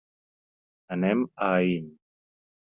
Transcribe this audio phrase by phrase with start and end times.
[0.95, 1.93] Anem a Aín.